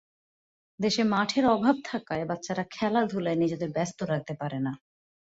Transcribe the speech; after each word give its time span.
দেশে 0.79 1.03
মাঠের 1.03 1.45
অভাব 1.47 1.75
থাকায় 1.85 2.25
বাচ্চারা 2.25 2.63
খেলাধুলায় 2.71 3.35
নিজেদের 3.35 3.69
ব্যস্ত 3.71 3.99
রাখতে 4.03 4.33
পারে 4.33 4.59
না। 4.59 4.73